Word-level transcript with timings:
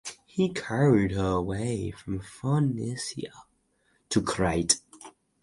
He 0.25 0.49
carried 0.51 1.11
her 1.11 1.27
away 1.33 1.91
from 1.91 2.21
Phoenicia 2.21 3.29
to 4.09 4.21
Crete. 4.23 4.81